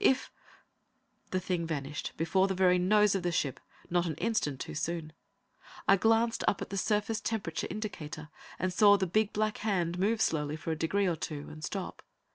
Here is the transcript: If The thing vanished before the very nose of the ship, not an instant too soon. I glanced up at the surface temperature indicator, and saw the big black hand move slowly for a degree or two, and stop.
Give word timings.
If 0.03 0.31
The 1.29 1.39
thing 1.39 1.67
vanished 1.67 2.13
before 2.17 2.47
the 2.47 2.55
very 2.55 2.79
nose 2.79 3.13
of 3.13 3.21
the 3.21 3.31
ship, 3.31 3.59
not 3.91 4.07
an 4.07 4.15
instant 4.15 4.59
too 4.59 4.73
soon. 4.73 5.13
I 5.87 5.95
glanced 5.95 6.43
up 6.47 6.59
at 6.59 6.71
the 6.71 6.75
surface 6.77 7.21
temperature 7.21 7.67
indicator, 7.69 8.29
and 8.57 8.73
saw 8.73 8.97
the 8.97 9.05
big 9.05 9.31
black 9.31 9.59
hand 9.59 9.99
move 9.99 10.19
slowly 10.19 10.55
for 10.55 10.71
a 10.71 10.75
degree 10.75 11.05
or 11.05 11.15
two, 11.17 11.49
and 11.51 11.63
stop. 11.63 12.01